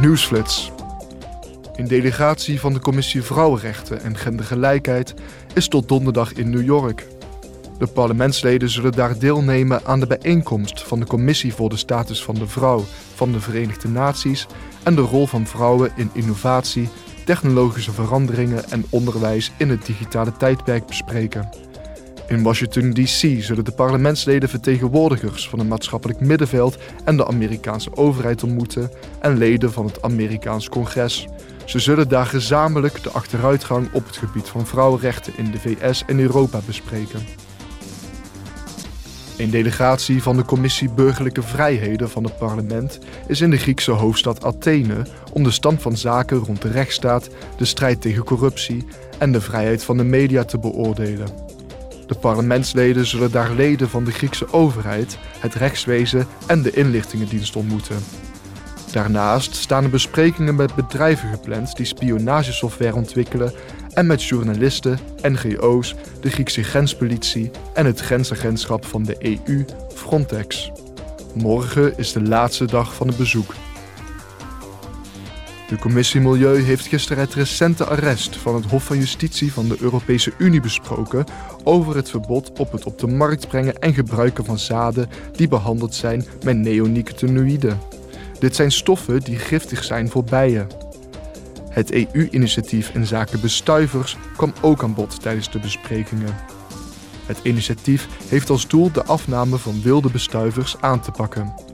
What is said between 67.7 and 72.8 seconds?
en het grensagentschap van de EU, Frontex. Morgen is de laatste